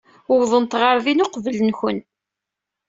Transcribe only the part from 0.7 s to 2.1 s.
ɣer din uqbel-nwen.